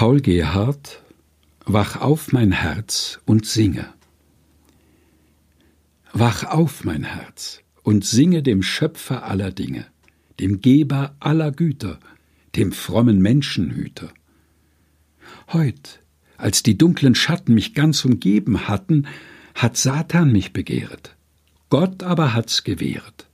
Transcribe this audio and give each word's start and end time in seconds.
Paul 0.00 0.22
Gerhardt 0.22 1.02
Wach 1.66 2.00
auf 2.00 2.32
mein 2.32 2.52
Herz 2.52 3.20
und 3.26 3.44
singe. 3.44 3.92
Wach 6.14 6.44
auf 6.44 6.84
mein 6.84 7.04
Herz 7.04 7.60
und 7.82 8.06
singe 8.06 8.42
dem 8.42 8.62
Schöpfer 8.62 9.24
aller 9.24 9.52
Dinge, 9.52 9.84
dem 10.40 10.62
Geber 10.62 11.16
aller 11.20 11.52
Güter, 11.52 12.00
dem 12.56 12.72
frommen 12.72 13.20
Menschenhüter. 13.20 14.10
Heut, 15.52 16.00
als 16.38 16.62
die 16.62 16.78
dunklen 16.78 17.14
Schatten 17.14 17.52
mich 17.52 17.74
ganz 17.74 18.02
umgeben 18.02 18.68
hatten, 18.68 19.06
hat 19.54 19.76
Satan 19.76 20.32
mich 20.32 20.54
begehret. 20.54 21.14
Gott 21.68 22.02
aber 22.02 22.32
hat's 22.32 22.64
gewehret. 22.64 23.26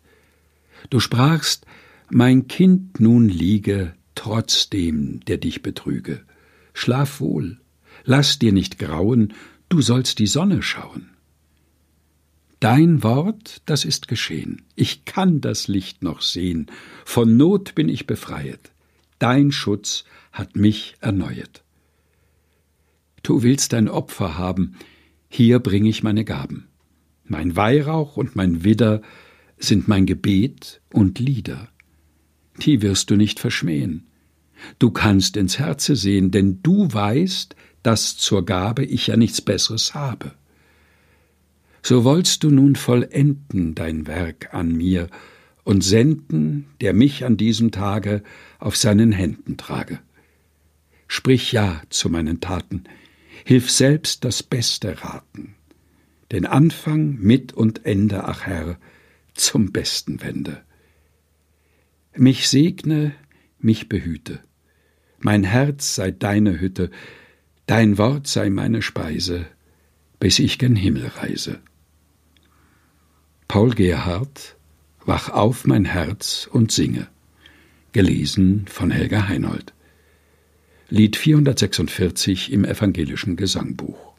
Du 0.91 0.99
sprachst, 0.99 1.65
mein 2.11 2.49
Kind 2.49 2.99
nun 2.99 3.29
liege 3.29 3.95
trotzdem, 4.17 5.21
der 5.27 5.39
dich 5.39 5.63
betrüge. 5.63 6.25
Schlaf 6.79 7.21
wohl, 7.21 7.59
lass 8.05 8.39
dir 8.39 8.53
nicht 8.53 8.79
grauen, 8.79 9.33
du 9.71 9.81
sollst 9.81 10.19
die 10.19 10.27
Sonne 10.27 10.63
schauen. 10.63 11.09
Dein 12.61 13.03
Wort, 13.03 13.63
das 13.65 13.87
ist 13.87 14.09
geschehen, 14.09 14.61
ich 14.75 15.07
kann 15.07 15.41
das 15.41 15.69
Licht 15.69 16.03
noch 16.03 16.21
sehen, 16.21 16.67
von 17.07 17.39
Not 17.39 17.75
bin 17.75 17.89
ich 17.89 18.07
befreiet, 18.07 18.73
dein 19.19 19.53
Schutz 19.53 20.05
hat 20.33 20.55
mich 20.55 20.97
erneuet. 21.01 21.65
Du 23.23 23.43
willst 23.43 23.73
ein 23.73 23.89
Opfer 23.89 24.37
haben, 24.37 24.77
hier 25.31 25.61
bring 25.61 25.87
ich 25.87 26.03
meine 26.03 26.27
Gaben. 26.27 26.69
Mein 27.25 27.57
Weihrauch 27.57 28.19
und 28.19 28.37
mein 28.37 28.65
Widder 28.65 29.01
sind 29.57 29.89
mein 29.89 30.05
Gebet 30.05 30.83
und 30.93 31.21
Lieder. 31.21 31.71
Die 32.61 32.83
wirst 32.83 33.09
du 33.09 33.17
nicht 33.17 33.41
verschmähen. 33.41 34.07
Du 34.79 34.91
kannst 34.91 35.37
ins 35.37 35.59
Herze 35.59 35.97
sehen, 35.97 36.31
denn 36.31 36.63
du 36.63 36.93
weißt, 36.93 37.55
dass 37.83 38.17
zur 38.17 38.45
Gabe 38.45 38.85
ich 38.85 39.07
ja 39.07 39.17
nichts 39.17 39.41
Besseres 39.41 39.95
habe. 39.95 40.33
So 41.83 42.03
wollst 42.03 42.43
du 42.43 42.51
nun 42.51 42.75
vollenden 42.75 43.75
dein 43.75 44.07
Werk 44.07 44.53
an 44.53 44.73
mir 44.75 45.09
und 45.63 45.85
senden, 45.85 46.67
der 46.81 46.93
mich 46.93 47.25
an 47.25 47.37
diesem 47.37 47.71
Tage 47.71 48.23
auf 48.59 48.77
seinen 48.77 49.13
Händen 49.13 49.57
trage. 49.57 50.01
Sprich 51.09 51.53
ja 51.53 51.83
zu 51.91 52.09
meinen 52.09 52.41
Taten, 52.41 52.85
hilf 53.45 53.71
selbst 53.71 54.25
das 54.25 54.43
Beste 54.43 55.03
raten, 55.03 55.55
den 56.33 56.47
Anfang, 56.47 57.19
mit 57.21 57.53
und 57.53 57.85
Ende, 57.87 58.25
ach 58.25 58.47
Herr, 58.47 58.79
zum 59.35 59.71
Besten 59.71 60.23
wende. 60.23 60.63
Mich 62.17 62.49
segne, 62.49 63.13
mich 63.67 63.91
behüte, 63.91 64.41
mein 65.19 65.45
Herz 65.45 65.95
sei 65.95 66.11
deine 66.11 66.61
Hütte, 66.61 66.91
dein 67.67 67.99
Wort 67.99 68.27
sei 68.27 68.49
meine 68.49 68.81
Speise, 68.81 69.45
bis 70.19 70.39
ich 70.39 70.59
gen 70.59 70.77
Himmel 70.77 71.09
reise. 71.09 71.61
Paul 73.49 73.71
Gerhardt, 73.71 74.57
Wach 75.07 75.29
auf 75.29 75.67
mein 75.67 75.85
Herz 75.85 76.49
und 76.53 76.73
singe. 76.73 77.07
Gelesen 77.93 78.65
von 78.67 78.91
Helga 78.91 79.29
Heinold. 79.29 79.73
Lied 80.89 81.15
446 81.15 82.53
im 82.53 82.65
evangelischen 82.65 83.37
Gesangbuch. 83.37 84.16